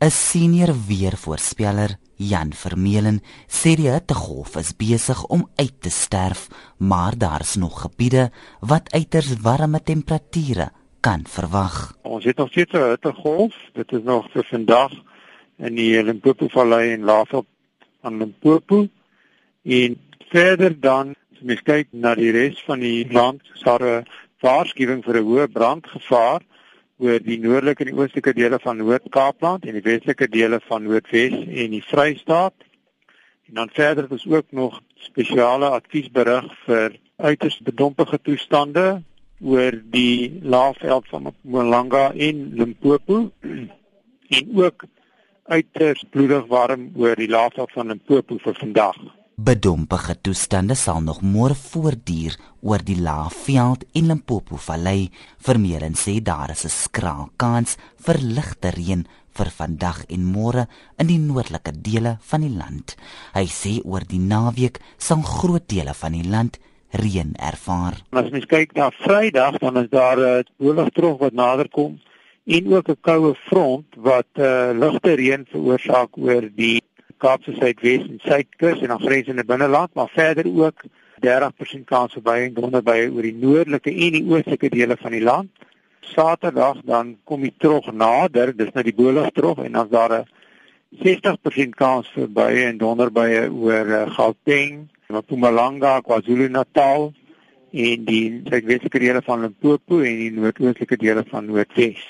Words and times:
'n 0.00 0.10
Senior 0.10 0.72
weervoorspeller, 0.88 1.90
Jan 2.16 2.52
Vermeulen, 2.56 3.18
sê 3.46 3.74
die 3.76 3.90
hittegolf 3.92 4.54
is 4.56 4.70
besig 4.72 5.18
om 5.28 5.42
uit 5.60 5.74
te 5.84 5.90
sterf, 5.92 6.46
maar 6.78 7.18
daar's 7.18 7.56
nog 7.60 7.82
gebiede 7.82 8.30
wat 8.60 8.88
uiters 8.96 9.34
warme 9.44 9.82
temperature 9.82 10.70
kan 11.00 11.26
verwag. 11.28 11.98
Ons 12.02 12.24
het 12.24 12.36
nog 12.36 12.48
steeds 12.48 12.72
'n 12.72 12.88
hittegolf. 12.90 13.54
Dit 13.72 13.92
is 13.92 14.02
nog 14.02 14.30
vir 14.32 14.44
vandag 14.44 14.92
in 15.58 15.74
die 15.74 16.02
Limpopo 16.02 16.48
Vallei 16.48 16.92
en 16.92 17.04
Laagveld 17.04 17.46
aan 18.00 18.16
Limpopo. 18.16 18.88
En 19.62 20.00
verder 20.30 20.80
dan, 20.80 21.14
as 21.32 21.40
mens 21.40 21.62
kyk 21.62 21.88
na 21.90 22.14
die 22.14 22.30
res 22.30 22.64
van 22.64 22.80
die 22.80 23.12
land, 23.12 23.42
is 23.54 23.60
daar 23.60 23.82
'n 23.82 24.06
waarskuwing 24.40 25.04
vir 25.04 25.16
'n 25.16 25.24
hoë 25.24 25.46
brandgevaar 25.52 26.40
oor 27.00 27.20
die 27.24 27.38
noordelike 27.40 27.84
en 27.84 27.90
die 27.90 27.96
oostelike 27.96 28.34
dele 28.36 28.58
van 28.60 28.76
Noord-Kaapland 28.80 29.64
en 29.64 29.76
die 29.78 29.84
westelike 29.84 30.28
dele 30.28 30.60
van 30.68 30.84
Noordwes 30.84 31.36
en 31.36 31.76
die 31.76 31.84
Vrystaat. 31.84 32.54
En 33.48 33.60
dan 33.62 33.70
verder 33.72 34.10
is 34.14 34.26
ook 34.28 34.52
nog 34.52 34.80
spesiale 34.94 35.70
adviesberig 35.80 36.50
vir 36.66 36.98
uiters 37.16 37.58
bedompige 37.64 38.20
toestande 38.22 39.02
oor 39.40 39.76
die 39.92 40.40
laafveld 40.42 41.08
van 41.08 41.30
Mpumalanga 41.30 42.10
en 42.12 42.42
Limpopo 42.54 43.30
en 43.40 44.50
ook 44.54 44.84
uiters 45.50 46.04
bloedig 46.10 46.46
warm 46.46 46.90
oor 46.96 47.16
die 47.16 47.28
laafveld 47.28 47.72
van 47.72 47.86
Limpopo 47.86 48.36
vir 48.44 48.60
vandag. 48.60 49.00
Bedompige 49.40 50.14
toestande 50.20 50.74
sal 50.76 50.98
nog 51.00 51.22
môre 51.24 51.54
voortduur 51.56 52.34
oor 52.60 52.82
die 52.84 52.98
laafveld 53.00 53.86
en 53.96 54.10
Limpopo 54.10 54.58
vallei. 54.60 55.08
Vermeeren 55.40 55.94
sê 55.96 56.18
daar 56.20 56.50
is 56.50 56.64
'n 56.66 56.68
skraal 56.82 57.30
kans 57.36 57.78
vir 58.04 58.18
ligte 58.20 58.70
reën 58.70 59.06
vir 59.36 59.50
vandag 59.58 60.04
en 60.08 60.32
môre 60.36 60.66
in 60.98 61.06
die 61.06 61.18
noordelike 61.18 61.72
dele 61.72 62.18
van 62.20 62.40
die 62.40 62.56
land. 62.60 62.96
Hy 63.32 63.46
sê 63.46 63.80
oor 63.84 64.04
die 64.04 64.20
naweek 64.20 64.78
sal 64.98 65.22
groot 65.22 65.68
dele 65.68 65.94
van 65.94 66.12
die 66.12 66.28
land 66.28 66.58
reën 66.92 67.32
ervaar. 67.38 67.94
As 68.12 68.30
mens 68.30 68.44
kyk 68.44 68.74
na 68.74 68.90
Vrydag 68.90 69.58
dan 69.58 69.76
is 69.76 69.88
daar 69.88 70.18
'n 70.18 70.44
uh, 70.44 70.76
hoogdruk 70.76 71.18
wat 71.18 71.32
nader 71.32 71.68
kom 71.68 71.98
en 72.44 72.74
ook 72.74 72.88
'n 72.88 73.00
koue 73.00 73.34
front 73.48 73.86
wat 73.96 74.28
uh, 74.34 74.70
ligte 74.74 75.14
reën 75.14 75.46
veroorsaak 75.50 76.10
oor 76.18 76.50
die 76.54 76.82
Kaapse 77.20 77.54
Suidwes 77.58 78.06
en 78.08 78.18
Suidkus 78.24 78.80
en 78.80 78.92
dan 78.94 79.02
grensende 79.02 79.44
binneland, 79.44 79.94
maar 79.94 80.08
verder 80.12 80.46
ook 80.48 80.84
30% 81.20 81.84
kans 81.84 82.16
vir 82.16 82.24
baie 82.24 82.46
en 82.48 82.54
donderbye 82.56 83.10
oor 83.12 83.26
die 83.28 83.36
noordelike 83.36 83.92
en 83.92 84.16
die 84.16 84.24
oostelike 84.24 84.70
dele 84.72 84.96
van 85.00 85.16
die 85.16 85.24
land. 85.24 85.66
Saterdag 86.10 86.80
dan 86.88 87.16
kom 87.28 87.44
die 87.44 87.54
trog 87.58 87.90
nader, 87.92 88.54
dis 88.56 88.72
nou 88.74 88.84
die 88.86 88.96
boelagtrog 88.96 89.60
en 89.64 89.76
dan 89.78 89.90
daar 89.92 90.14
'n 90.20 90.28
60% 91.04 91.76
kans 91.76 92.08
vir 92.14 92.28
baie 92.28 92.64
en 92.66 92.78
donderbye 92.78 93.50
oor 93.52 93.86
uh, 93.86 94.10
Gauteng 94.16 94.88
Mpumalanga, 95.10 96.00
KwaZulu-Natal 96.00 97.12
en 97.70 98.04
die 98.04 98.24
suidwestelike 98.48 98.98
dele 98.98 99.22
van 99.22 99.44
Limpopo 99.44 100.00
en 100.00 100.16
die 100.18 100.32
noordoostelike 100.34 100.96
dele 100.96 101.24
van 101.30 101.46
Noordwes. 101.46 102.02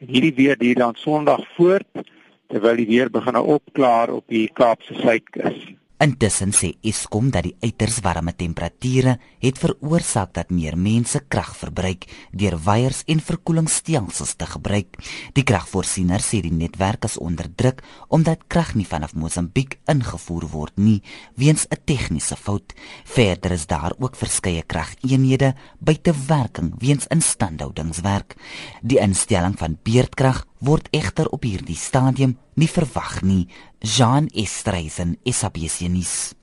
En 0.00 0.08
hierdie 0.12 0.34
weer 0.36 0.56
duur 0.58 0.74
dan 0.74 0.94
Sondag 0.94 1.44
voort 1.56 2.04
terwyl 2.48 2.76
die 2.76 2.86
weer 2.86 3.10
begin 3.10 3.36
opklaar 3.36 4.10
op 4.10 4.24
die 4.28 4.46
Kaapse 4.52 4.94
suidkus. 4.94 5.76
Intussen 5.96 6.50
sê 6.52 6.74
Eskom 6.84 7.30
dat 7.32 7.46
die 7.46 7.54
uiters 7.64 8.02
warme 8.04 8.34
temperature 8.36 9.14
het 9.40 9.56
veroorsaak 9.56 10.34
dat 10.36 10.50
meer 10.52 10.74
mense 10.76 11.22
krag 11.32 11.54
verbruik 11.56 12.04
deur 12.36 12.58
weiers 12.66 13.00
en 13.08 13.22
verkoelingsstelsels 13.24 14.34
te 14.36 14.48
gebruik. 14.50 14.98
Die 15.32 15.44
kragvoorsiener 15.48 16.20
sê 16.20 16.42
die 16.44 16.52
netwerk 16.52 17.08
is 17.08 17.16
onder 17.16 17.48
druk 17.48 17.80
omdat 18.12 18.44
krag 18.52 18.74
nie 18.76 18.84
vanaf 18.84 19.14
Mosambiek 19.16 19.78
ingevoer 19.88 20.44
word 20.52 20.76
nie 20.76 21.00
weens 21.34 21.64
'n 21.70 21.80
tegniese 21.86 22.36
fout. 22.36 22.74
Verder 23.04 23.52
is 23.52 23.66
daar 23.66 23.94
ook 23.98 24.16
verskeie 24.16 24.62
krageenhede 24.62 25.54
buite 25.80 26.12
werking 26.28 26.74
weens 26.78 27.06
instandhoudingswerk. 27.06 28.36
Die 28.82 29.00
instelling 29.00 29.56
van 29.58 29.78
beurtkrag 29.82 30.44
word 30.60 30.88
egter 30.94 31.28
op 31.34 31.42
hierdie 31.44 31.76
stadium 31.76 32.36
nie 32.54 32.68
verwag 32.70 33.22
nie. 33.22 33.48
Jean 33.80 34.28
Estreisen, 34.32 35.16
SABC 35.24 35.88
nuus. 35.88 36.36